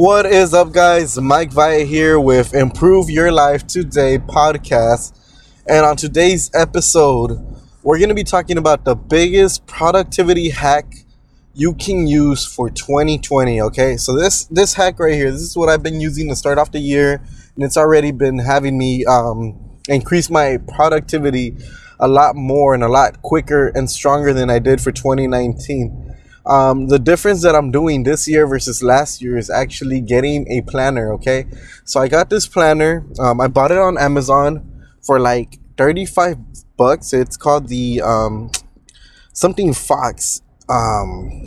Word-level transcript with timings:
What 0.00 0.26
is 0.26 0.54
up, 0.54 0.70
guys? 0.70 1.18
Mike 1.18 1.50
Vaya 1.50 1.82
here 1.82 2.20
with 2.20 2.54
Improve 2.54 3.10
Your 3.10 3.32
Life 3.32 3.66
Today 3.66 4.16
podcast. 4.16 5.12
And 5.66 5.84
on 5.84 5.96
today's 5.96 6.52
episode, 6.54 7.44
we're 7.82 7.98
going 7.98 8.08
to 8.08 8.14
be 8.14 8.22
talking 8.22 8.58
about 8.58 8.84
the 8.84 8.94
biggest 8.94 9.66
productivity 9.66 10.50
hack 10.50 10.98
you 11.52 11.74
can 11.74 12.06
use 12.06 12.46
for 12.46 12.70
2020, 12.70 13.60
okay? 13.60 13.96
So 13.96 14.16
this 14.16 14.44
this 14.44 14.74
hack 14.74 15.00
right 15.00 15.14
here, 15.14 15.32
this 15.32 15.42
is 15.42 15.56
what 15.56 15.68
I've 15.68 15.82
been 15.82 16.00
using 16.00 16.28
to 16.28 16.36
start 16.36 16.58
off 16.58 16.70
the 16.70 16.78
year, 16.78 17.20
and 17.56 17.64
it's 17.64 17.76
already 17.76 18.12
been 18.12 18.38
having 18.38 18.78
me 18.78 19.04
um, 19.04 19.58
increase 19.88 20.30
my 20.30 20.58
productivity 20.58 21.56
a 21.98 22.06
lot 22.06 22.36
more 22.36 22.72
and 22.72 22.84
a 22.84 22.88
lot 22.88 23.20
quicker 23.22 23.66
and 23.66 23.90
stronger 23.90 24.32
than 24.32 24.48
I 24.48 24.60
did 24.60 24.80
for 24.80 24.92
2019. 24.92 26.07
Um, 26.46 26.88
the 26.88 26.98
difference 26.98 27.42
that 27.42 27.54
I'm 27.54 27.70
doing 27.70 28.04
this 28.04 28.26
year 28.26 28.46
versus 28.46 28.82
last 28.82 29.20
year 29.20 29.36
is 29.36 29.50
actually 29.50 30.00
getting 30.00 30.50
a 30.50 30.62
planner. 30.62 31.12
Okay, 31.14 31.46
so 31.84 32.00
I 32.00 32.08
got 32.08 32.30
this 32.30 32.46
planner. 32.46 33.04
Um, 33.18 33.40
I 33.40 33.48
bought 33.48 33.70
it 33.70 33.78
on 33.78 33.98
Amazon 33.98 34.86
for 35.02 35.20
like 35.20 35.58
35 35.76 36.76
bucks. 36.76 37.12
It's 37.12 37.36
called 37.36 37.68
the 37.68 38.00
um, 38.02 38.50
something 39.32 39.74
Fox. 39.74 40.42
Um, 40.68 41.44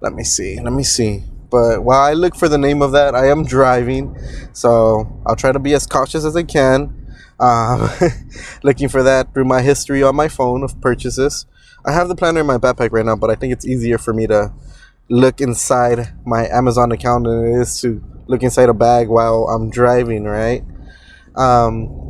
let 0.00 0.12
me 0.12 0.24
see. 0.24 0.60
Let 0.60 0.72
me 0.72 0.82
see. 0.82 1.24
But 1.50 1.84
while 1.84 2.00
I 2.00 2.14
look 2.14 2.34
for 2.34 2.48
the 2.48 2.58
name 2.58 2.82
of 2.82 2.92
that, 2.92 3.14
I 3.14 3.28
am 3.28 3.44
driving, 3.44 4.18
so 4.52 5.06
I'll 5.24 5.36
try 5.36 5.52
to 5.52 5.60
be 5.60 5.72
as 5.74 5.86
cautious 5.86 6.24
as 6.24 6.34
I 6.34 6.42
can. 6.42 7.06
Um, 7.38 7.88
looking 8.62 8.88
for 8.88 9.02
that 9.04 9.32
through 9.32 9.44
my 9.44 9.62
history 9.62 10.02
on 10.02 10.16
my 10.16 10.28
phone 10.28 10.64
of 10.64 10.80
purchases. 10.80 11.46
I 11.86 11.92
have 11.92 12.08
the 12.08 12.14
planner 12.14 12.40
in 12.40 12.46
my 12.46 12.56
backpack 12.56 12.92
right 12.92 13.04
now, 13.04 13.16
but 13.16 13.30
I 13.30 13.34
think 13.34 13.52
it's 13.52 13.66
easier 13.66 13.98
for 13.98 14.14
me 14.14 14.26
to 14.28 14.52
look 15.10 15.40
inside 15.40 16.14
my 16.24 16.48
Amazon 16.48 16.92
account 16.92 17.24
than 17.24 17.44
it 17.44 17.60
is 17.60 17.78
to 17.80 18.02
look 18.26 18.42
inside 18.42 18.70
a 18.70 18.74
bag 18.74 19.08
while 19.08 19.48
I'm 19.48 19.68
driving, 19.68 20.24
right? 20.24 20.64
Um, 21.36 22.00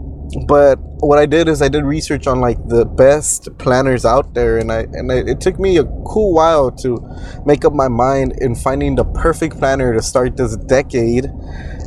but 0.47 0.77
what 1.01 1.19
I 1.19 1.27
did 1.27 1.49
is 1.49 1.61
I 1.61 1.69
did 1.69 1.85
research 1.85 2.27
on 2.27 2.41
like 2.41 2.69
the 2.69 2.85
best 2.85 3.49
planners 3.59 4.05
out 4.05 4.35
there, 4.35 4.59
and 4.59 4.71
I 4.71 4.81
and 4.93 5.11
I, 5.11 5.17
it 5.17 5.41
took 5.41 5.59
me 5.59 5.77
a 5.77 5.85
cool 6.07 6.33
while 6.35 6.71
to 6.71 6.99
make 7.45 7.65
up 7.65 7.73
my 7.73 7.89
mind 7.89 8.35
in 8.41 8.55
finding 8.55 8.95
the 8.95 9.05
perfect 9.05 9.59
planner 9.59 9.93
to 9.93 10.03
start 10.03 10.37
this 10.37 10.57
decade 10.57 11.27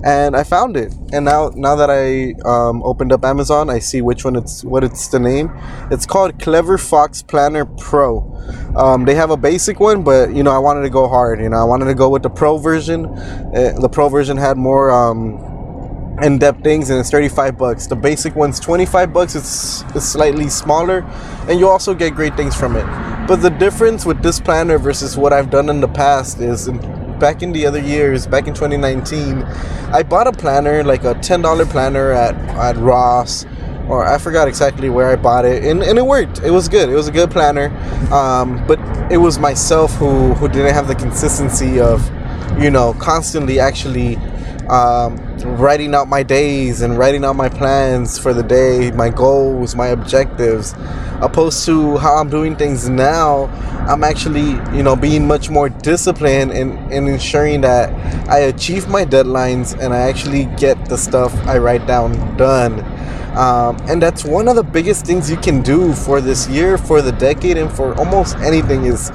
and 0.04 0.36
I 0.36 0.44
found 0.44 0.78
it. 0.78 0.94
And 1.12 1.26
now 1.26 1.52
now 1.56 1.76
that 1.76 1.90
I 1.90 2.34
um, 2.48 2.84
opened 2.84 3.12
up 3.12 3.24
Amazon, 3.24 3.70
I 3.70 3.80
see 3.80 4.02
which 4.02 4.24
one 4.26 4.36
it's 4.36 4.64
what 4.64 4.84
it's 4.84 5.08
the 5.08 5.20
name. 5.20 5.52
It's 5.92 6.06
called 6.06 6.40
Clever 6.40 6.78
Fox 6.78 7.22
Planner 7.22 7.66
Pro. 7.66 8.20
Um, 8.76 9.06
they 9.06 9.16
have 9.16 9.32
a 9.32 9.38
basic 9.38 9.80
one, 9.80 10.04
but 10.04 10.34
you 10.34 10.44
know 10.44 10.52
I 10.52 10.60
wanted 10.60 10.82
to 10.84 10.90
go 10.90 11.08
hard. 11.08 11.40
You 11.42 11.50
know 11.50 11.58
I 11.58 11.64
wanted 11.64 11.86
to 11.86 11.96
go 11.96 12.10
with 12.10 12.24
the 12.24 12.30
Pro 12.30 12.58
version. 12.58 13.06
Uh, 13.06 13.78
the 13.80 13.90
Pro 13.90 14.10
version 14.10 14.38
had 14.38 14.58
more. 14.58 14.92
Um, 14.92 15.56
in-depth 16.22 16.64
things 16.64 16.90
and 16.90 17.00
it's 17.00 17.12
35 17.12 17.60
bucks 17.60 17.86
the 17.86 17.96
basic 17.96 18.36
one's 18.36 18.60
25 18.60 19.14
bucks 19.14 19.36
it's, 19.36 19.84
it's 19.96 20.06
slightly 20.06 20.50
smaller 20.50 21.02
and 21.48 21.60
you 21.60 21.68
also 21.68 21.94
get 21.94 22.16
great 22.16 22.36
things 22.36 22.56
from 22.56 22.76
it 22.76 22.84
but 23.28 23.36
the 23.36 23.52
difference 23.52 24.04
with 24.04 24.20
this 24.24 24.40
planner 24.40 24.80
versus 24.80 25.16
what 25.16 25.32
i've 25.32 25.52
done 25.52 25.70
in 25.70 25.80
the 25.80 25.88
past 25.88 26.40
is 26.40 26.70
back 27.20 27.42
in 27.42 27.52
the 27.52 27.66
other 27.66 27.80
years, 27.80 28.28
back 28.28 28.48
in 28.48 28.54
2019, 28.54 29.44
I 29.92 30.04
bought 30.04 30.28
a 30.28 30.32
planner, 30.32 30.84
like 30.84 31.04
a 31.04 31.16
$10 31.16 31.70
planner 31.70 32.12
at, 32.12 32.36
at 32.58 32.78
Ross, 32.78 33.46
or 33.88 34.06
I 34.06 34.18
forgot 34.18 34.48
exactly 34.48 34.90
where 34.90 35.08
I 35.08 35.16
bought 35.16 35.46
it, 35.46 35.64
and, 35.64 35.82
and 35.82 35.98
it 35.98 36.06
worked. 36.06 36.40
It 36.44 36.52
was 36.52 36.68
good. 36.68 36.90
It 36.90 36.96
was 36.96 37.08
a 37.08 37.12
good 37.12 37.32
planner, 37.32 37.70
um, 38.12 38.66
but 38.68 38.80
it 39.12 39.18
was 39.18 39.40
myself 39.40 39.94
who, 39.96 40.34
who 40.34 40.48
didn't 40.48 40.74
have 40.74 40.88
the 40.88 40.96
consistency 40.96 41.80
of, 41.80 42.06
you 42.60 42.70
know, 42.70 42.94
constantly 43.00 43.60
actually 43.60 44.18
um, 44.70 45.18
writing 45.58 45.96
out 45.96 46.08
my 46.08 46.24
days 46.24 46.82
and 46.82 46.98
writing 46.98 47.24
out 47.24 47.36
my 47.36 47.50
plans 47.50 48.18
for 48.18 48.34
the 48.34 48.44
day, 48.44 48.92
my 48.92 49.10
goals, 49.10 49.76
my 49.76 49.88
objectives, 49.88 50.74
opposed 51.22 51.66
to 51.66 51.98
how 51.98 52.16
I'm 52.16 52.30
doing 52.30 52.56
things 52.56 52.90
now. 52.90 53.46
I'm 53.88 54.04
actually, 54.04 54.52
you 54.76 54.84
know, 54.84 54.96
being 54.96 55.26
much 55.26 55.50
more 55.50 55.70
disciplined 55.70 56.52
in, 56.52 56.78
in 56.92 57.08
ensuring 57.08 57.62
that 57.62 57.90
I 58.30 58.40
achieve 58.40 58.90
my 58.90 59.06
deadlines 59.06 59.78
and 59.80 59.94
I 59.94 60.00
actually 60.00 60.46
get 60.58 60.90
the 60.90 60.98
stuff 60.98 61.34
I 61.48 61.58
write 61.58 61.88
down 61.88 62.36
done. 62.38 62.84
Um, 63.38 63.78
and 63.88 64.02
that's 64.02 64.26
one 64.26 64.48
of 64.48 64.56
the 64.56 64.64
biggest 64.64 65.06
things 65.06 65.30
you 65.30 65.38
can 65.38 65.62
do 65.62 65.94
for 65.94 66.22
this 66.22 66.50
year, 66.50 66.78
for 66.78 67.04
the 67.04 67.12
decade, 67.12 67.56
and 67.58 67.72
for 67.72 67.94
almost 67.96 68.36
anything 68.38 68.86
is 68.86 69.12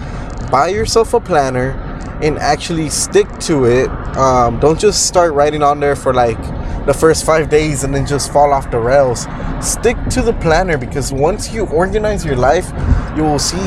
buy 0.50 0.68
yourself 0.68 1.12
a 1.12 1.20
planner 1.20 1.91
and 2.22 2.38
actually 2.38 2.88
stick 2.88 3.28
to 3.40 3.64
it. 3.64 3.90
Um, 4.16 4.60
don't 4.60 4.78
just 4.78 5.06
start 5.06 5.34
writing 5.34 5.62
on 5.62 5.80
there 5.80 5.96
for 5.96 6.14
like 6.14 6.40
the 6.86 6.94
first 6.94 7.24
five 7.24 7.48
days 7.48 7.84
and 7.84 7.94
then 7.94 8.06
just 8.06 8.32
fall 8.32 8.52
off 8.52 8.70
the 8.70 8.78
rails. 8.78 9.26
Stick 9.60 9.96
to 10.10 10.22
the 10.22 10.32
planner 10.34 10.78
because 10.78 11.12
once 11.12 11.52
you 11.52 11.66
organize 11.66 12.24
your 12.24 12.36
life, 12.36 12.72
you 13.16 13.22
will 13.24 13.38
see 13.38 13.58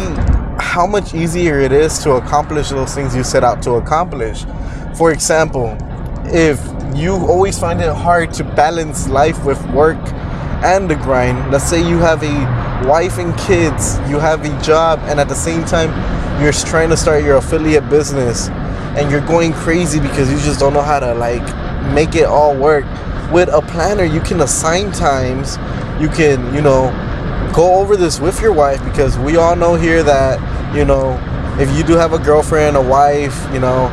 how 0.58 0.88
much 0.88 1.14
easier 1.14 1.60
it 1.60 1.72
is 1.72 2.00
to 2.00 2.14
accomplish 2.14 2.70
those 2.70 2.94
things 2.94 3.16
you 3.16 3.24
set 3.24 3.44
out 3.44 3.62
to 3.64 3.72
accomplish. 3.74 4.46
For 4.98 5.12
example, 5.12 5.78
if 6.26 6.60
you 6.96 7.14
always 7.14 7.60
find 7.60 7.82
it 7.82 7.94
hard 7.94 8.34
to 8.36 8.44
balance 8.44 9.08
life 9.10 9.44
with 9.46 9.62
work 9.72 9.98
and 10.64 10.90
the 10.90 10.96
grind, 10.96 11.52
let's 11.52 11.66
say 11.66 11.80
you 11.88 11.98
have 11.98 12.24
a 12.24 12.88
wife 12.88 13.18
and 13.18 13.38
kids, 13.38 14.00
you 14.10 14.20
have 14.20 14.46
a 14.46 14.62
job, 14.62 15.00
and 15.04 15.20
at 15.20 15.28
the 15.28 15.36
same 15.36 15.64
time, 15.66 15.90
you're 16.40 16.52
trying 16.52 16.90
to 16.90 16.98
start 16.98 17.24
your 17.24 17.38
affiliate 17.38 17.90
business 17.90 18.50
and 18.98 19.12
you're 19.12 19.26
going 19.26 19.54
crazy 19.54 20.00
because 20.00 20.32
you 20.32 20.38
just 20.40 20.60
don't 20.60 20.74
know 20.74 20.82
how 20.82 21.00
to 21.00 21.14
like 21.16 21.44
make 21.94 22.16
it 22.16 22.26
all 22.26 22.56
work. 22.56 22.86
With 23.32 23.50
a 23.50 23.62
planner 23.62 24.04
you 24.04 24.22
can 24.22 24.42
assign 24.42 24.92
times. 24.92 25.58
You 26.00 26.10
can 26.10 26.54
you 26.54 26.62
know 26.62 26.92
go 27.56 27.76
over 27.76 27.96
this 27.96 28.20
with 28.20 28.42
your 28.42 28.52
wife 28.52 28.84
because 28.84 29.18
we 29.18 29.38
all 29.38 29.56
know 29.56 29.76
here 29.76 30.04
that 30.04 30.76
you 30.76 30.84
know 30.84 31.18
if 31.58 31.76
you 31.78 31.84
do 31.84 31.94
have 31.94 32.12
a 32.12 32.20
girlfriend 32.20 32.76
a 32.76 32.82
wife 32.82 33.48
you 33.54 33.62
know 33.62 33.86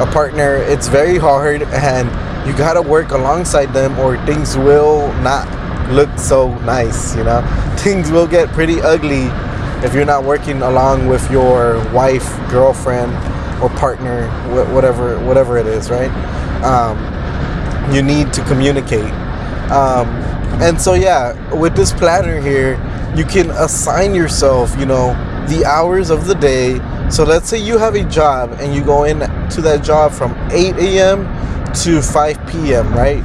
a 0.00 0.06
partner 0.10 0.56
it's 0.56 0.88
very 0.88 1.18
hard 1.18 1.62
and 1.64 2.08
you 2.48 2.56
got 2.56 2.74
to 2.74 2.82
work 2.82 3.10
alongside 3.10 3.66
them 3.74 3.98
or 3.98 4.16
things 4.24 4.56
will 4.56 5.12
not 5.20 5.46
look 5.92 6.08
so 6.18 6.56
nice 6.60 7.14
you 7.14 7.24
know? 7.24 7.42
Things 7.78 8.10
will 8.10 8.26
get 8.26 8.48
pretty 8.52 8.80
ugly 8.80 9.28
if 9.82 9.94
you're 9.94 10.04
not 10.04 10.24
working 10.24 10.62
along 10.62 11.06
with 11.08 11.30
your 11.30 11.78
wife, 11.92 12.26
girlfriend, 12.50 13.12
or 13.62 13.68
partner, 13.70 14.28
whatever 14.72 15.18
whatever 15.24 15.56
it 15.58 15.66
is, 15.66 15.90
right? 15.90 16.10
Um, 16.62 16.98
you 17.94 18.02
need 18.02 18.32
to 18.32 18.44
communicate. 18.44 19.12
Um, 19.70 20.08
and 20.60 20.80
so 20.80 20.94
yeah, 20.94 21.32
with 21.54 21.74
this 21.74 21.92
planner 21.92 22.40
here, 22.40 22.74
you 23.16 23.24
can 23.24 23.50
assign 23.50 24.14
yourself, 24.14 24.76
you 24.78 24.86
know, 24.86 25.14
the 25.48 25.64
hours 25.64 26.10
of 26.10 26.26
the 26.26 26.34
day. 26.34 26.80
So 27.10 27.24
let's 27.24 27.48
say 27.48 27.58
you 27.58 27.78
have 27.78 27.94
a 27.94 28.04
job 28.04 28.52
and 28.60 28.74
you 28.74 28.84
go 28.84 29.04
in 29.04 29.20
to 29.20 29.60
that 29.62 29.84
job 29.84 30.12
from 30.12 30.32
8 30.50 30.76
a.m. 30.76 31.24
to 31.74 32.00
5 32.00 32.46
p.m., 32.46 32.92
right? 32.94 33.22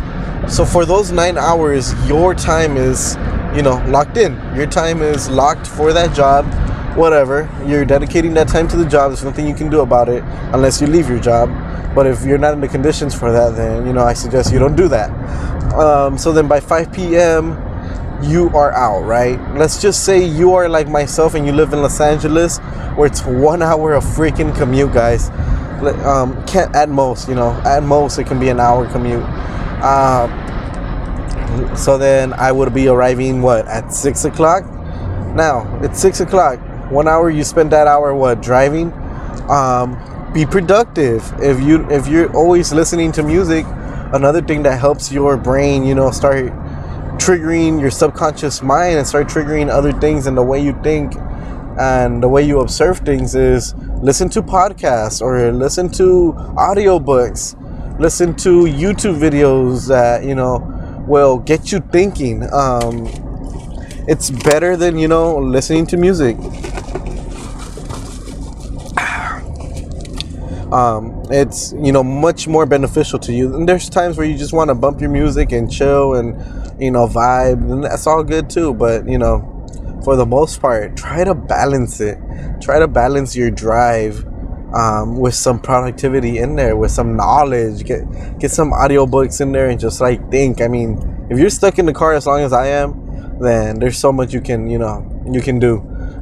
So 0.49 0.65
for 0.65 0.85
those 0.85 1.11
nine 1.11 1.37
hours, 1.37 1.93
your 2.07 2.33
time 2.33 2.77
is 2.77 3.15
you 3.55 3.61
know, 3.61 3.83
locked 3.87 4.17
in. 4.17 4.33
Your 4.55 4.67
time 4.67 5.01
is 5.01 5.29
locked 5.29 5.67
for 5.67 5.93
that 5.93 6.15
job, 6.15 6.45
whatever. 6.97 7.49
You're 7.65 7.85
dedicating 7.85 8.33
that 8.35 8.47
time 8.47 8.67
to 8.69 8.77
the 8.77 8.85
job. 8.85 9.11
There's 9.11 9.23
nothing 9.23 9.47
you 9.47 9.55
can 9.55 9.69
do 9.69 9.81
about 9.81 10.09
it 10.09 10.23
unless 10.53 10.81
you 10.81 10.87
leave 10.87 11.09
your 11.09 11.19
job. 11.19 11.49
But 11.95 12.05
if 12.05 12.23
you're 12.23 12.37
not 12.37 12.53
in 12.53 12.61
the 12.61 12.67
conditions 12.67 13.17
for 13.17 13.31
that, 13.31 13.55
then, 13.55 13.87
you 13.87 13.93
know, 13.93 14.03
I 14.03 14.13
suggest 14.13 14.53
you 14.53 14.59
don't 14.59 14.75
do 14.75 14.87
that. 14.89 15.09
Um, 15.73 16.17
so 16.17 16.31
then 16.31 16.47
by 16.47 16.59
5 16.59 16.93
p.m., 16.93 17.57
you 18.21 18.49
are 18.49 18.71
out, 18.73 19.01
right? 19.05 19.39
Let's 19.55 19.81
just 19.81 20.03
say 20.03 20.23
you 20.23 20.53
are 20.53 20.67
like 20.67 20.87
myself 20.87 21.35
and 21.35 21.45
you 21.45 21.51
live 21.53 21.73
in 21.73 21.81
Los 21.81 21.99
Angeles, 22.01 22.57
where 22.95 23.07
it's 23.07 23.23
one 23.25 23.61
hour 23.61 23.93
of 23.93 24.03
freaking 24.03 24.55
commute, 24.55 24.93
guys. 24.93 25.29
Um, 26.05 26.45
can't 26.45 26.75
at 26.75 26.89
most, 26.89 27.29
you 27.29 27.35
know, 27.35 27.51
at 27.63 27.83
most 27.83 28.19
it 28.19 28.25
can 28.25 28.39
be 28.39 28.49
an 28.49 28.59
hour 28.59 28.85
commute. 28.91 29.23
Uh, 29.81 30.27
so 31.75 31.97
then 31.97 32.33
I 32.33 32.51
would 32.51 32.73
be 32.73 32.87
arriving 32.87 33.41
what 33.41 33.67
at 33.67 33.93
six 33.93 34.25
o'clock. 34.25 34.63
Now 35.35 35.79
it's 35.83 35.99
six 35.99 36.19
o'clock. 36.19 36.59
One 36.91 37.07
hour 37.07 37.29
you 37.29 37.43
spend 37.43 37.71
that 37.71 37.87
hour 37.87 38.13
what 38.13 38.41
driving. 38.41 38.91
Um, 39.49 39.97
be 40.33 40.45
productive. 40.45 41.23
If 41.39 41.61
you 41.61 41.89
if 41.89 42.07
you're 42.07 42.35
always 42.35 42.73
listening 42.73 43.11
to 43.13 43.23
music, 43.23 43.65
another 44.13 44.41
thing 44.41 44.63
that 44.63 44.79
helps 44.79 45.11
your 45.11 45.37
brain, 45.37 45.85
you 45.85 45.95
know, 45.95 46.11
start 46.11 46.51
triggering 47.19 47.79
your 47.79 47.91
subconscious 47.91 48.61
mind 48.61 48.97
and 48.97 49.05
start 49.05 49.27
triggering 49.27 49.69
other 49.69 49.91
things 49.91 50.25
in 50.25 50.35
the 50.35 50.43
way 50.43 50.63
you 50.63 50.77
think 50.81 51.13
and 51.79 52.23
the 52.23 52.27
way 52.27 52.41
you 52.41 52.59
observe 52.59 52.99
things 52.99 53.35
is 53.35 53.73
listen 54.01 54.29
to 54.29 54.41
podcasts 54.41 55.21
or 55.21 55.51
listen 55.51 55.89
to 55.89 56.33
audiobooks 56.57 57.55
listen 57.99 58.33
to 58.35 58.63
youtube 58.63 59.19
videos 59.19 59.87
that 59.87 60.23
you 60.23 60.33
know 60.33 60.57
will 61.09 61.39
get 61.39 61.71
you 61.71 61.79
thinking. 61.91 62.47
Um, 62.53 63.07
it's 64.07 64.29
better 64.29 64.77
than 64.77 64.97
you 64.97 65.07
know 65.07 65.37
listening 65.37 65.87
to 65.87 65.97
music. 65.97 66.37
Um, 70.69 71.23
it's 71.31 71.73
you 71.73 71.91
know 71.91 72.03
much 72.03 72.47
more 72.47 72.67
beneficial 72.67 73.17
to 73.19 73.33
you 73.33 73.55
and 73.55 73.67
there's 73.67 73.89
times 73.89 74.17
where 74.19 74.27
you 74.27 74.37
just 74.37 74.53
want 74.53 74.69
to 74.69 74.75
bump 74.75 75.01
your 75.01 75.09
music 75.09 75.51
and 75.51 75.71
chill 75.71 76.13
and 76.13 76.37
you 76.79 76.91
know 76.91 77.07
vibe 77.07 77.71
and 77.71 77.83
that's 77.83 78.05
all 78.05 78.23
good 78.23 78.51
too 78.51 78.75
but 78.75 79.07
you 79.09 79.17
know 79.17 79.41
for 80.03 80.15
the 80.15 80.27
most 80.27 80.61
part 80.61 80.95
try 80.95 81.23
to 81.23 81.33
balance 81.33 81.99
it 81.99 82.19
try 82.61 82.77
to 82.77 82.87
balance 82.87 83.35
your 83.35 83.49
drive 83.49 84.23
um, 84.73 85.17
with 85.17 85.33
some 85.33 85.59
productivity 85.59 86.37
in 86.37 86.55
there 86.55 86.75
with 86.75 86.91
some 86.91 87.15
knowledge 87.15 87.83
get 87.83 88.03
get 88.39 88.51
some 88.51 88.71
audiobooks 88.71 89.41
in 89.41 89.51
there 89.51 89.69
and 89.69 89.79
just 89.79 90.01
like 90.01 90.29
think. 90.31 90.61
I 90.61 90.67
mean 90.67 91.27
if 91.29 91.37
you're 91.37 91.49
stuck 91.49 91.79
in 91.79 91.85
the 91.85 91.93
car 91.93 92.13
as 92.13 92.25
long 92.25 92.41
as 92.41 92.53
i 92.53 92.67
am 92.67 93.39
then 93.39 93.79
there's 93.79 93.97
so 93.97 94.11
much 94.11 94.33
you 94.33 94.41
can 94.41 94.69
you 94.69 94.77
know 94.77 95.05
you 95.31 95.41
can 95.41 95.59
do 95.59 95.77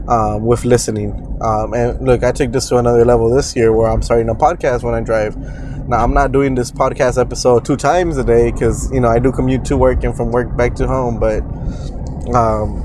um, 0.07 0.45
with 0.45 0.65
listening. 0.65 1.11
Um, 1.41 1.73
and 1.73 2.05
look 2.05 2.23
i 2.23 2.31
took 2.31 2.51
this 2.51 2.69
to 2.69 2.77
another 2.77 3.05
level 3.05 3.29
this 3.29 3.55
year 3.55 3.71
where 3.73 3.89
i'm 3.89 4.01
starting 4.01 4.29
a 4.29 4.35
podcast 4.35 4.83
when 4.83 4.94
i 4.94 5.01
drive. 5.01 5.35
Now 5.88 6.03
i'm 6.03 6.13
not 6.13 6.31
doing 6.31 6.55
this 6.55 6.71
podcast 6.71 7.19
episode 7.19 7.65
two 7.65 7.77
times 7.77 8.17
a 8.17 8.23
day 8.23 8.51
because 8.51 8.91
you 8.91 8.99
know 8.99 9.07
i 9.07 9.19
do 9.19 9.31
commute 9.31 9.65
to 9.65 9.77
work 9.77 10.03
and 10.03 10.15
from 10.15 10.31
work 10.31 10.55
back 10.57 10.75
to 10.75 10.88
home 10.88 11.19
but 11.19 11.41
um, 12.35 12.83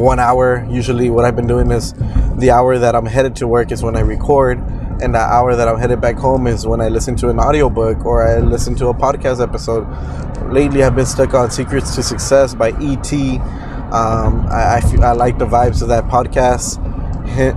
one 0.00 0.18
hour 0.18 0.66
usually 0.70 1.10
what 1.10 1.24
i've 1.24 1.36
been 1.36 1.46
doing 1.46 1.70
is 1.70 1.92
the 2.38 2.50
hour 2.50 2.78
that 2.78 2.94
i'm 2.94 3.06
headed 3.06 3.36
to 3.36 3.46
work 3.46 3.72
is 3.72 3.82
when 3.82 3.96
i 3.96 4.00
record 4.00 4.58
and 5.02 5.14
the 5.14 5.18
hour 5.18 5.56
that 5.56 5.68
i'm 5.68 5.78
headed 5.78 6.00
back 6.00 6.16
home 6.16 6.46
is 6.46 6.66
when 6.66 6.80
i 6.80 6.88
listen 6.88 7.16
to 7.16 7.28
an 7.28 7.38
audiobook 7.38 8.04
or 8.04 8.26
i 8.26 8.38
listen 8.38 8.74
to 8.74 8.88
a 8.88 8.94
podcast 8.94 9.42
episode. 9.42 9.86
Lately 10.52 10.82
i've 10.82 10.94
been 10.94 11.06
stuck 11.06 11.34
on 11.34 11.50
secrets 11.50 11.94
to 11.94 12.02
success 12.02 12.54
by 12.54 12.70
et 12.70 13.12
um, 13.92 14.46
I, 14.48 14.80
I, 14.80 14.96
I, 15.02 15.12
like 15.12 15.38
the 15.38 15.44
vibes 15.44 15.82
of 15.82 15.88
that 15.88 16.04
podcast. 16.04 16.80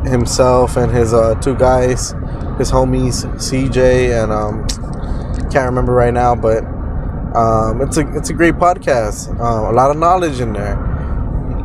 Himself 0.06 0.76
and 0.78 0.92
his 0.92 1.14
uh, 1.14 1.36
two 1.36 1.56
guys 1.56 2.12
his 2.58 2.72
homies 2.72 3.26
cj 3.36 4.24
and 4.24 4.32
um, 4.32 4.66
can't 5.50 5.66
remember 5.66 5.92
right 5.92 6.14
now 6.14 6.36
but 6.36 6.64
um, 7.36 7.82
it's 7.82 7.98
a 7.98 8.16
it's 8.16 8.30
a 8.30 8.34
great 8.34 8.56
podcast. 8.56 9.30
Uh, 9.40 9.70
a 9.70 9.74
lot 9.74 9.92
of 9.92 9.98
knowledge 9.98 10.40
in 10.40 10.54
there 10.54 10.95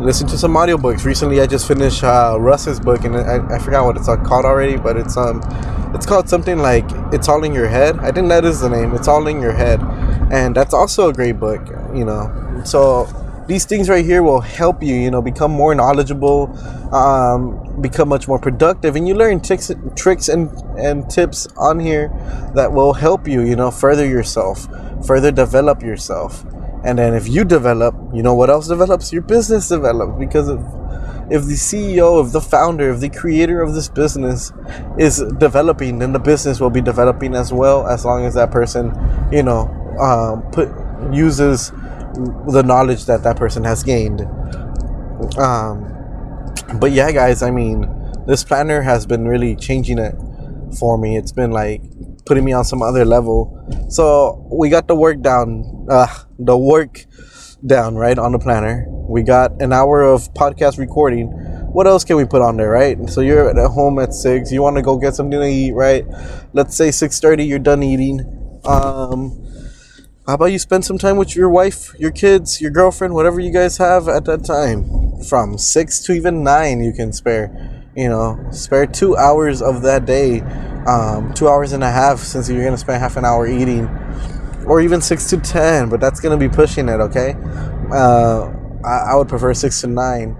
listen 0.00 0.26
to 0.28 0.38
some 0.38 0.54
audiobooks. 0.54 1.04
Recently, 1.04 1.40
I 1.40 1.46
just 1.46 1.68
finished 1.68 2.02
uh, 2.02 2.36
Russ's 2.40 2.80
book, 2.80 3.04
and 3.04 3.16
I, 3.16 3.56
I 3.56 3.58
forgot 3.58 3.84
what 3.84 3.96
it's 3.96 4.06
called 4.06 4.44
already, 4.44 4.76
but 4.76 4.96
it's 4.96 5.16
um, 5.16 5.40
it's 5.94 6.06
called 6.06 6.28
something 6.28 6.58
like 6.58 6.84
"It's 7.12 7.28
All 7.28 7.44
in 7.44 7.54
Your 7.54 7.68
Head." 7.68 7.98
I 8.00 8.10
think 8.10 8.28
that 8.28 8.44
is 8.44 8.60
the 8.60 8.68
name. 8.68 8.94
It's 8.94 9.08
all 9.08 9.26
in 9.26 9.40
your 9.40 9.52
head, 9.52 9.80
and 10.32 10.54
that's 10.54 10.74
also 10.74 11.10
a 11.10 11.12
great 11.12 11.38
book. 11.38 11.60
You 11.94 12.04
know, 12.04 12.62
so 12.64 13.06
these 13.46 13.64
things 13.64 13.88
right 13.88 14.04
here 14.04 14.22
will 14.22 14.40
help 14.40 14.82
you. 14.82 14.94
You 14.94 15.10
know, 15.10 15.22
become 15.22 15.50
more 15.50 15.74
knowledgeable, 15.74 16.56
um, 16.94 17.80
become 17.80 18.08
much 18.08 18.26
more 18.26 18.38
productive, 18.38 18.96
and 18.96 19.06
you 19.06 19.14
learn 19.14 19.40
tricks, 19.40 19.70
tricks 19.96 20.28
and 20.28 20.50
and 20.78 21.08
tips 21.10 21.46
on 21.56 21.78
here 21.78 22.08
that 22.54 22.72
will 22.72 22.94
help 22.94 23.28
you. 23.28 23.42
You 23.42 23.56
know, 23.56 23.70
further 23.70 24.06
yourself, 24.06 24.66
further 25.06 25.30
develop 25.30 25.82
yourself. 25.82 26.44
And 26.84 26.98
then 26.98 27.14
if 27.14 27.28
you 27.28 27.44
develop, 27.44 27.94
you 28.14 28.22
know 28.22 28.34
what 28.34 28.50
else 28.50 28.68
develops? 28.68 29.12
Your 29.12 29.22
business 29.22 29.68
develops 29.68 30.18
because 30.18 30.48
if 30.48 30.60
if 31.30 31.44
the 31.44 31.54
CEO, 31.54 32.24
if 32.24 32.32
the 32.32 32.40
founder, 32.40 32.90
if 32.90 32.98
the 32.98 33.08
creator 33.08 33.62
of 33.62 33.72
this 33.72 33.88
business 33.88 34.52
is 34.98 35.22
developing, 35.38 36.00
then 36.00 36.12
the 36.12 36.18
business 36.18 36.58
will 36.58 36.70
be 36.70 36.80
developing 36.80 37.36
as 37.36 37.52
well. 37.52 37.86
As 37.86 38.04
long 38.04 38.24
as 38.24 38.34
that 38.34 38.50
person, 38.50 38.92
you 39.30 39.44
know, 39.44 39.68
um, 40.00 40.42
put 40.50 40.68
uses 41.12 41.70
the 42.48 42.62
knowledge 42.64 43.04
that 43.04 43.22
that 43.22 43.36
person 43.36 43.62
has 43.62 43.84
gained. 43.84 44.22
Um, 45.38 45.86
but 46.80 46.90
yeah, 46.90 47.12
guys, 47.12 47.42
I 47.42 47.50
mean, 47.50 47.88
this 48.26 48.42
planner 48.42 48.82
has 48.82 49.06
been 49.06 49.26
really 49.26 49.54
changing 49.54 49.98
it 49.98 50.16
for 50.78 50.98
me. 50.98 51.16
It's 51.16 51.32
been 51.32 51.52
like 51.52 51.82
putting 52.30 52.44
me 52.44 52.52
on 52.52 52.64
some 52.64 52.80
other 52.80 53.04
level. 53.04 53.50
So 53.88 54.46
we 54.52 54.68
got 54.68 54.86
the 54.86 54.94
work 54.94 55.20
down, 55.20 55.88
uh, 55.90 56.06
the 56.38 56.56
work 56.56 57.04
down 57.66 57.96
right 57.96 58.16
on 58.16 58.30
the 58.30 58.38
planner. 58.38 58.86
We 58.88 59.24
got 59.24 59.60
an 59.60 59.72
hour 59.72 60.04
of 60.04 60.32
podcast 60.34 60.78
recording. 60.78 61.26
What 61.72 61.88
else 61.88 62.04
can 62.04 62.14
we 62.14 62.24
put 62.24 62.40
on 62.40 62.56
there, 62.56 62.70
right? 62.70 62.96
So 63.10 63.20
you're 63.20 63.50
at 63.50 63.56
home 63.72 63.98
at 63.98 64.14
six. 64.14 64.52
You 64.52 64.62
want 64.62 64.76
to 64.76 64.82
go 64.82 64.96
get 64.96 65.16
something 65.16 65.40
to 65.40 65.44
eat, 65.44 65.72
right? 65.72 66.04
Let's 66.52 66.76
say 66.76 66.92
six 66.92 67.18
thirty. 67.18 67.42
You're 67.42 67.58
done 67.58 67.82
eating. 67.82 68.20
Um, 68.64 69.44
how 70.28 70.34
about 70.34 70.52
you 70.52 70.60
spend 70.60 70.84
some 70.84 70.98
time 70.98 71.16
with 71.16 71.34
your 71.34 71.50
wife, 71.50 71.92
your 71.98 72.12
kids, 72.12 72.60
your 72.60 72.70
girlfriend, 72.70 73.14
whatever 73.14 73.40
you 73.40 73.52
guys 73.52 73.78
have 73.78 74.06
at 74.06 74.24
that 74.26 74.44
time? 74.44 74.86
From 75.28 75.58
six 75.58 75.98
to 76.04 76.12
even 76.12 76.44
nine, 76.44 76.80
you 76.80 76.92
can 76.92 77.12
spare. 77.12 77.79
You 78.00 78.08
know, 78.08 78.48
spare 78.50 78.86
two 78.86 79.16
hours 79.16 79.60
of 79.60 79.82
that 79.82 80.06
day 80.06 80.40
um, 80.86 81.32
two 81.34 81.48
hours 81.48 81.72
and 81.72 81.84
a 81.84 81.90
half 81.90 82.18
since 82.20 82.48
you're 82.48 82.64
gonna 82.64 82.78
spend 82.78 83.00
half 83.00 83.16
an 83.16 83.24
hour 83.24 83.46
eating, 83.46 83.86
or 84.66 84.80
even 84.80 85.00
six 85.00 85.28
to 85.30 85.36
ten, 85.38 85.88
but 85.88 86.00
that's 86.00 86.20
gonna 86.20 86.38
be 86.38 86.48
pushing 86.48 86.88
it. 86.88 87.00
Okay, 87.00 87.34
uh, 87.92 88.50
I, 88.84 89.12
I 89.12 89.16
would 89.16 89.28
prefer 89.28 89.52
six 89.54 89.80
to 89.82 89.86
nine, 89.86 90.36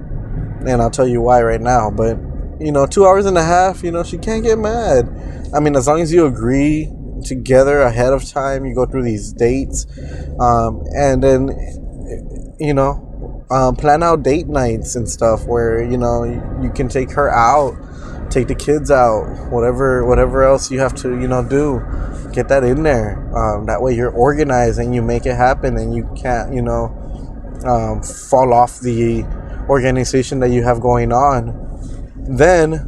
and 0.67 0.81
I'll 0.81 0.91
tell 0.91 1.07
you 1.07 1.21
why 1.21 1.43
right 1.43 1.61
now. 1.61 1.91
But 1.91 2.19
you 2.59 2.73
know, 2.73 2.87
two 2.87 3.07
hours 3.07 3.27
and 3.27 3.37
a 3.37 3.45
half, 3.45 3.83
you 3.83 3.91
know, 3.91 4.03
she 4.03 4.19
can't 4.19 4.43
get 4.43 4.59
mad. 4.59 5.09
I 5.55 5.61
mean, 5.61 5.77
as 5.77 5.87
long 5.87 6.01
as 6.01 6.13
you 6.13 6.27
agree 6.27 6.91
together 7.25 7.83
ahead 7.83 8.13
of 8.13 8.25
time, 8.25 8.65
you 8.65 8.75
go 8.75 8.87
through 8.87 9.03
these 9.03 9.33
dates, 9.33 9.87
um, 10.41 10.83
and 10.97 11.23
then 11.23 12.57
you 12.59 12.75
know, 12.75 13.10
um, 13.51 13.77
plan 13.77 14.03
out 14.03 14.23
date 14.23 14.47
nights 14.47 14.97
and 14.97 15.09
stuff 15.09 15.45
where 15.45 15.83
you 15.83 15.97
know 15.97 16.25
you, 16.63 16.71
can 16.71 16.89
take 16.89 17.11
her 17.13 17.29
out 17.29 17.77
take 18.31 18.47
the 18.47 18.55
kids 18.55 18.91
out, 18.91 19.27
whatever 19.51 20.07
whatever 20.07 20.45
else 20.45 20.71
you 20.71 20.79
have 20.79 20.95
to 20.95 21.21
you 21.21 21.29
know 21.29 21.45
do, 21.45 21.83
get 22.33 22.49
that 22.49 22.65
in 22.65 22.83
there. 22.83 23.19
Um, 23.37 23.67
that 23.67 23.83
way 23.83 23.95
you're 23.95 24.11
organized 24.11 24.79
and 24.79 24.95
you 24.95 25.03
make 25.03 25.27
it 25.27 25.35
happen, 25.35 25.77
and 25.77 25.95
you 25.95 26.09
can't 26.17 26.55
you 26.55 26.63
know 26.63 26.95
um, 27.65 28.03
fall 28.03 28.55
off 28.55 28.81
the 28.81 29.25
organization 29.69 30.41
that 30.41 30.51
you 30.51 30.63
have 30.63 30.81
going 30.81 31.13
on. 31.13 31.67
Then 32.17 32.87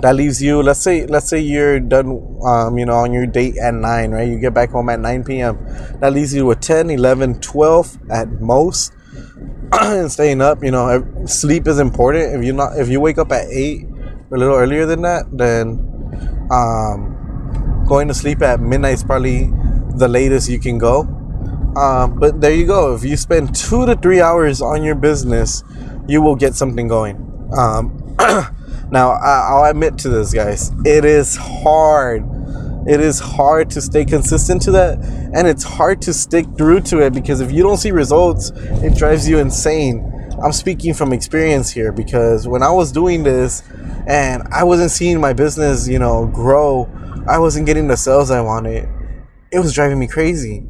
that 0.00 0.16
leaves 0.16 0.42
you. 0.42 0.62
Let's 0.62 0.80
say 0.80 1.06
let's 1.06 1.28
say 1.28 1.40
you're 1.40 1.78
done. 1.78 2.30
Um, 2.44 2.78
you 2.78 2.84
know 2.84 2.96
on 2.96 3.12
your 3.14 3.26
date 3.26 3.56
at 3.56 3.72
9 3.72 4.10
right 4.10 4.28
you 4.28 4.38
get 4.38 4.52
back 4.52 4.68
home 4.68 4.90
at 4.90 5.00
9 5.00 5.24
p.m 5.24 5.56
that 6.00 6.12
leaves 6.12 6.34
you 6.34 6.44
with 6.44 6.60
10 6.60 6.90
11 6.90 7.40
12 7.40 8.10
at 8.10 8.30
most 8.32 8.92
and 9.72 10.10
staying 10.10 10.40
up 10.40 10.62
you 10.62 10.70
know 10.70 11.04
sleep 11.26 11.66
is 11.66 11.78
important 11.78 12.34
if 12.34 12.44
you 12.44 12.52
not 12.52 12.78
if 12.78 12.88
you 12.88 13.00
wake 13.00 13.18
up 13.18 13.32
at 13.32 13.46
8 13.48 13.86
a 14.34 14.36
little 14.36 14.56
earlier 14.56 14.84
than 14.84 15.02
that, 15.02 15.26
then 15.32 15.78
um, 16.50 17.84
going 17.86 18.08
to 18.08 18.14
sleep 18.14 18.42
at 18.42 18.60
midnight 18.60 18.94
is 18.94 19.04
probably 19.04 19.50
the 19.96 20.08
latest 20.08 20.48
you 20.48 20.58
can 20.58 20.78
go. 20.78 21.02
Um, 21.76 22.18
but 22.18 22.40
there 22.40 22.52
you 22.52 22.66
go. 22.66 22.94
If 22.94 23.04
you 23.04 23.16
spend 23.16 23.54
two 23.54 23.86
to 23.86 23.96
three 23.96 24.20
hours 24.20 24.60
on 24.60 24.82
your 24.82 24.94
business, 24.94 25.62
you 26.06 26.22
will 26.22 26.36
get 26.36 26.54
something 26.54 26.88
going. 26.88 27.16
Um, 27.56 28.16
now, 28.90 29.12
I, 29.12 29.54
will 29.54 29.64
admit 29.64 29.98
to 29.98 30.08
this, 30.08 30.32
guys. 30.32 30.70
It 30.84 31.04
is 31.04 31.36
hard. 31.36 32.24
It 32.86 33.00
is 33.00 33.18
hard 33.18 33.70
to 33.70 33.80
stay 33.80 34.04
consistent 34.04 34.62
to 34.62 34.70
that, 34.72 34.98
and 35.34 35.46
it's 35.48 35.64
hard 35.64 36.02
to 36.02 36.12
stick 36.12 36.46
through 36.56 36.80
to 36.82 37.00
it 37.00 37.14
because 37.14 37.40
if 37.40 37.50
you 37.50 37.62
don't 37.62 37.78
see 37.78 37.90
results, 37.90 38.52
it 38.54 38.94
drives 38.96 39.28
you 39.28 39.38
insane. 39.38 40.10
I'm 40.42 40.52
speaking 40.52 40.94
from 40.94 41.12
experience 41.12 41.70
here 41.70 41.92
because 41.92 42.46
when 42.46 42.62
I 42.62 42.70
was 42.70 42.92
doing 42.92 43.22
this, 43.22 43.62
and 44.06 44.42
I 44.52 44.64
wasn't 44.64 44.90
seeing 44.90 45.20
my 45.20 45.32
business, 45.32 45.88
you 45.88 45.98
know, 45.98 46.26
grow. 46.26 46.90
I 47.26 47.38
wasn't 47.38 47.66
getting 47.66 47.88
the 47.88 47.96
sales 47.96 48.30
I 48.30 48.40
wanted. 48.40 48.88
It 49.50 49.58
was 49.60 49.72
driving 49.72 49.98
me 49.98 50.06
crazy. 50.06 50.66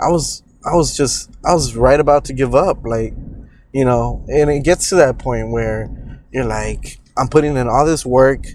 I 0.00 0.08
was 0.08 0.42
I 0.64 0.74
was 0.74 0.96
just 0.96 1.30
I 1.44 1.54
was 1.54 1.76
right 1.76 2.00
about 2.00 2.24
to 2.26 2.32
give 2.32 2.54
up 2.54 2.84
like, 2.84 3.14
you 3.72 3.84
know, 3.84 4.24
and 4.28 4.50
it 4.50 4.64
gets 4.64 4.88
to 4.88 4.96
that 4.96 5.18
point 5.18 5.52
where 5.52 5.90
you're 6.32 6.44
like 6.44 6.98
I'm 7.16 7.28
putting 7.28 7.56
in 7.56 7.68
all 7.68 7.86
this 7.86 8.04
work, 8.04 8.46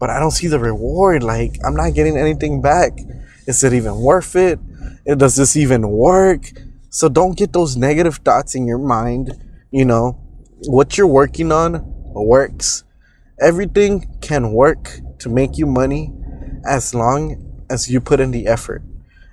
but 0.00 0.10
I 0.10 0.18
don't 0.18 0.32
see 0.32 0.48
the 0.48 0.58
reward. 0.58 1.22
Like 1.22 1.58
I'm 1.64 1.76
not 1.76 1.94
getting 1.94 2.16
anything 2.16 2.60
back. 2.60 2.98
Is 3.46 3.62
it 3.62 3.72
even 3.72 4.00
worth 4.00 4.34
it? 4.34 4.58
Does 5.06 5.36
this 5.36 5.56
even 5.56 5.88
work? 5.88 6.50
So 6.88 7.08
don't 7.08 7.38
get 7.38 7.52
those 7.52 7.76
negative 7.76 8.16
thoughts 8.16 8.56
in 8.56 8.66
your 8.66 8.78
mind. 8.78 9.34
You 9.70 9.84
know, 9.84 10.18
what 10.66 10.98
you're 10.98 11.06
working 11.06 11.52
on 11.52 11.84
works 12.12 12.82
everything 13.40 14.06
can 14.20 14.52
work 14.52 15.00
to 15.18 15.28
make 15.28 15.56
you 15.56 15.66
money 15.66 16.12
as 16.66 16.94
long 16.94 17.64
as 17.70 17.90
you 17.90 18.00
put 18.00 18.20
in 18.20 18.30
the 18.30 18.46
effort. 18.46 18.82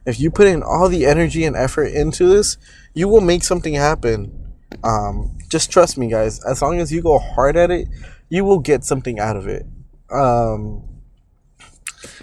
If 0.05 0.19
you 0.19 0.31
put 0.31 0.47
in 0.47 0.63
all 0.63 0.87
the 0.87 1.05
energy 1.05 1.43
and 1.43 1.55
effort 1.55 1.91
into 1.91 2.27
this, 2.27 2.57
you 2.93 3.09
will 3.09 3.21
make 3.21 3.43
something 3.43 3.73
happen. 3.73 4.31
Um, 4.83 5.37
just 5.49 5.69
trust 5.69 5.97
me, 5.97 6.09
guys. 6.09 6.43
As 6.45 6.61
long 6.61 6.79
as 6.79 6.91
you 6.91 7.01
go 7.01 7.19
hard 7.19 7.57
at 7.57 7.71
it, 7.71 7.89
you 8.29 8.45
will 8.45 8.59
get 8.59 8.85
something 8.85 9.19
out 9.19 9.35
of 9.35 9.47
it. 9.47 9.65
Um, 10.11 10.83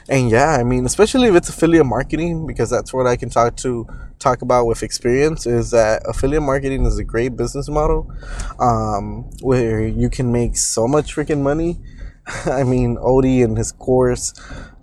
and 0.08 0.30
yeah, 0.30 0.56
I 0.58 0.64
mean, 0.64 0.84
especially 0.84 1.28
if 1.28 1.34
it's 1.34 1.48
affiliate 1.48 1.86
marketing, 1.86 2.46
because 2.46 2.70
that's 2.70 2.92
what 2.92 3.06
I 3.06 3.16
can 3.16 3.30
talk 3.30 3.56
to 3.58 3.86
talk 4.18 4.42
about 4.42 4.66
with 4.66 4.82
experience. 4.82 5.46
Is 5.46 5.70
that 5.70 6.02
affiliate 6.06 6.42
marketing 6.42 6.84
is 6.84 6.98
a 6.98 7.04
great 7.04 7.36
business 7.36 7.68
model, 7.68 8.12
um, 8.60 9.30
where 9.40 9.86
you 9.86 10.10
can 10.10 10.30
make 10.30 10.56
so 10.56 10.86
much 10.86 11.14
freaking 11.14 11.42
money. 11.42 11.80
I 12.46 12.64
mean, 12.64 12.96
Odie 12.96 13.44
and 13.44 13.56
his 13.56 13.72
course 13.72 14.34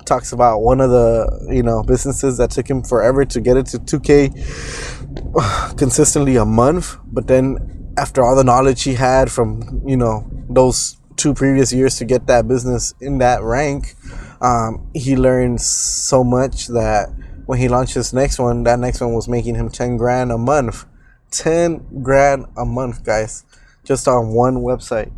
talks 0.05 0.31
about 0.31 0.59
one 0.59 0.81
of 0.81 0.89
the 0.89 1.47
you 1.51 1.63
know 1.63 1.83
businesses 1.83 2.37
that 2.37 2.51
took 2.51 2.67
him 2.67 2.83
forever 2.83 3.23
to 3.23 3.39
get 3.39 3.55
it 3.55 3.67
to 3.67 3.77
2k 3.77 5.77
consistently 5.77 6.37
a 6.37 6.45
month 6.45 6.97
but 7.05 7.27
then 7.27 7.93
after 7.97 8.23
all 8.23 8.35
the 8.35 8.43
knowledge 8.43 8.83
he 8.83 8.95
had 8.95 9.31
from 9.31 9.81
you 9.85 9.95
know 9.95 10.27
those 10.49 10.97
two 11.15 11.33
previous 11.33 11.73
years 11.73 11.97
to 11.97 12.05
get 12.05 12.27
that 12.27 12.47
business 12.47 12.93
in 12.99 13.17
that 13.19 13.41
rank 13.41 13.95
um, 14.41 14.89
he 14.93 15.15
learned 15.15 15.61
so 15.61 16.23
much 16.23 16.67
that 16.67 17.09
when 17.45 17.59
he 17.59 17.67
launched 17.67 17.93
his 17.93 18.13
next 18.13 18.39
one 18.39 18.63
that 18.63 18.79
next 18.79 19.01
one 19.01 19.13
was 19.13 19.27
making 19.27 19.55
him 19.55 19.69
10 19.69 19.97
grand 19.97 20.31
a 20.31 20.37
month. 20.37 20.85
10 21.31 22.03
grand 22.03 22.45
a 22.57 22.65
month 22.65 23.03
guys 23.03 23.45
just 23.83 24.07
on 24.07 24.29
one 24.29 24.57
website 24.57 25.11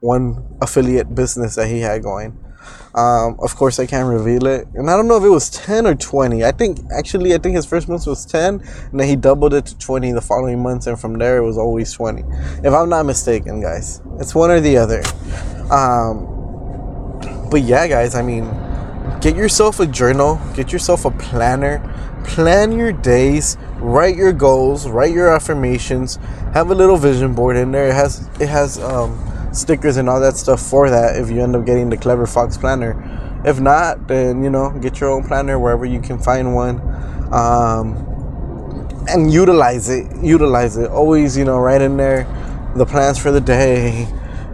one 0.00 0.56
affiliate 0.60 1.14
business 1.14 1.54
that 1.54 1.68
he 1.68 1.80
had 1.80 2.02
going 2.02 2.38
um, 2.94 3.36
of 3.40 3.56
course, 3.56 3.78
I 3.78 3.86
can't 3.86 4.08
reveal 4.08 4.46
it, 4.46 4.68
and 4.74 4.88
I 4.88 4.96
don't 4.96 5.08
know 5.08 5.16
if 5.16 5.24
it 5.24 5.28
was 5.28 5.50
ten 5.50 5.86
or 5.86 5.94
twenty. 5.94 6.44
I 6.44 6.52
think 6.52 6.78
actually, 6.96 7.34
I 7.34 7.38
think 7.38 7.56
his 7.56 7.66
first 7.66 7.88
month 7.88 8.06
was 8.06 8.24
ten, 8.24 8.60
and 8.90 9.00
then 9.00 9.08
he 9.08 9.16
doubled 9.16 9.54
it 9.54 9.66
to 9.66 9.78
twenty 9.78 10.12
the 10.12 10.20
following 10.20 10.62
months, 10.62 10.86
and 10.86 10.98
from 10.98 11.18
there 11.18 11.38
it 11.38 11.44
was 11.44 11.58
always 11.58 11.92
twenty, 11.92 12.22
if 12.62 12.72
I'm 12.72 12.88
not 12.88 13.04
mistaken, 13.06 13.60
guys. 13.60 14.00
It's 14.20 14.34
one 14.34 14.50
or 14.50 14.60
the 14.60 14.76
other. 14.76 15.02
Um, 15.72 16.30
but 17.50 17.62
yeah, 17.62 17.86
guys, 17.88 18.14
I 18.14 18.22
mean, 18.22 18.44
get 19.20 19.34
yourself 19.36 19.80
a 19.80 19.86
journal, 19.86 20.40
get 20.54 20.72
yourself 20.72 21.04
a 21.04 21.10
planner, 21.10 21.80
plan 22.24 22.72
your 22.72 22.92
days, 22.92 23.56
write 23.76 24.16
your 24.16 24.32
goals, 24.32 24.88
write 24.88 25.12
your 25.12 25.34
affirmations, 25.34 26.16
have 26.52 26.70
a 26.70 26.74
little 26.74 26.96
vision 26.96 27.34
board 27.34 27.56
in 27.56 27.72
there. 27.72 27.88
It 27.88 27.94
has 27.94 28.28
it 28.40 28.48
has 28.48 28.78
um 28.78 29.18
stickers 29.56 29.96
and 29.96 30.08
all 30.08 30.20
that 30.20 30.36
stuff 30.36 30.60
for 30.60 30.90
that 30.90 31.16
if 31.16 31.30
you 31.30 31.42
end 31.42 31.56
up 31.56 31.64
getting 31.64 31.90
the 31.90 31.96
Clever 31.96 32.26
Fox 32.26 32.56
planner. 32.56 33.42
If 33.44 33.60
not, 33.60 34.08
then 34.08 34.42
you 34.42 34.50
know, 34.50 34.70
get 34.70 35.00
your 35.00 35.10
own 35.10 35.24
planner 35.24 35.58
wherever 35.58 35.84
you 35.84 36.00
can 36.00 36.18
find 36.18 36.54
one. 36.54 36.80
Um, 37.32 38.14
and 39.08 39.32
utilize 39.32 39.88
it. 39.88 40.06
Utilize 40.22 40.76
it. 40.76 40.90
Always, 40.90 41.36
you 41.36 41.44
know, 41.44 41.58
write 41.58 41.82
in 41.82 41.96
there 41.96 42.24
the 42.74 42.86
plans 42.86 43.18
for 43.18 43.30
the 43.30 43.40
day, 43.40 44.08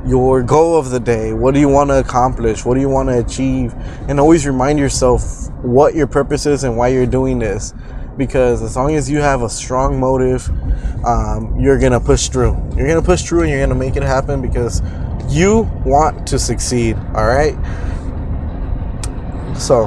your 0.07 0.42
goal 0.42 0.78
of 0.78 0.90
the 0.90 1.00
day. 1.00 1.33
What 1.33 1.54
do 1.54 1.61
you 1.61 1.69
want 1.69 1.90
to 1.90 1.99
accomplish? 1.99 2.64
What 2.64 2.75
do 2.75 2.80
you 2.80 2.88
want 2.88 3.09
to 3.09 3.19
achieve? 3.19 3.75
And 4.09 4.21
always 4.21 4.47
remind 4.47 4.78
yourself 4.78 5.50
what 5.62 5.95
your 5.95 6.07
purpose 6.07 6.47
is 6.47 6.64
and 6.64 6.76
why 6.76 6.88
you're 6.88 7.07
doing 7.07 7.38
this. 7.38 7.73
Because 8.21 8.61
as 8.61 8.77
long 8.77 8.95
as 8.97 9.09
you 9.09 9.23
have 9.23 9.41
a 9.41 9.49
strong 9.49 9.99
motive, 9.99 10.47
um, 11.07 11.59
you're 11.59 11.79
gonna 11.79 11.99
push 11.99 12.29
through. 12.29 12.55
You're 12.77 12.87
gonna 12.87 13.00
push 13.00 13.23
through 13.23 13.45
and 13.45 13.50
you're 13.50 13.61
gonna 13.61 13.75
make 13.75 13.97
it 13.97 14.03
happen 14.03 14.43
because 14.43 14.83
you 15.31 15.62
want 15.87 16.27
to 16.27 16.39
succeed. 16.39 16.99
All 17.15 17.27
right. 17.27 17.57
So 19.57 19.87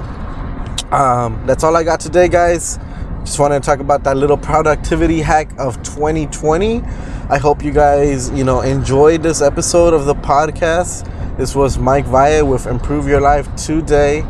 um, 0.91 1.43
that's 1.45 1.63
all 1.63 1.75
I 1.75 1.83
got 1.83 1.99
today, 1.99 2.27
guys. 2.27 2.79
Just 3.23 3.37
wanted 3.37 3.61
to 3.61 3.65
talk 3.67 3.79
about 3.79 4.03
that 4.05 4.17
little 4.17 4.35
productivity 4.35 5.21
hack 5.21 5.51
of 5.59 5.83
2020. 5.83 6.81
I 7.29 7.37
hope 7.37 7.63
you 7.63 7.71
guys, 7.71 8.31
you 8.31 8.43
know, 8.43 8.61
enjoyed 8.61 9.21
this 9.21 9.43
episode 9.43 9.93
of 9.93 10.05
the 10.05 10.15
podcast. 10.15 11.07
This 11.37 11.53
was 11.53 11.77
Mike 11.77 12.05
Vaya 12.05 12.43
with 12.43 12.65
Improve 12.65 13.07
Your 13.07 13.21
Life 13.21 13.47
today. 13.55 14.23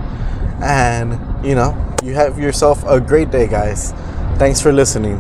And, 0.62 1.46
you 1.46 1.56
know, 1.56 1.72
you 2.04 2.14
have 2.14 2.38
yourself 2.38 2.84
a 2.86 3.00
great 3.00 3.32
day, 3.32 3.48
guys. 3.48 3.94
Thanks 4.38 4.60
for 4.62 4.74
listening. 4.74 5.18